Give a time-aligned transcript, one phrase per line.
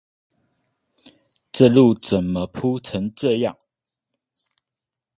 [1.51, 3.55] 這路怎麼鋪成這樣！